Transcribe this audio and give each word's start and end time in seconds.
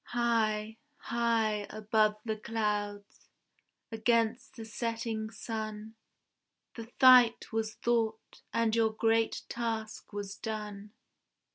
High, 0.05 0.77
high, 0.97 1.67
above 1.69 2.15
the 2.25 2.35
clouds, 2.35 3.29
against 3.91 4.55
the 4.55 4.65
setting 4.65 5.29
sun, 5.29 5.93
The 6.73 6.89
fight 6.99 7.51
was 7.51 7.75
fought, 7.83 8.41
and 8.51 8.75
your 8.75 8.89
great 8.93 9.43
task 9.47 10.11
was 10.11 10.35
done. 10.37 10.93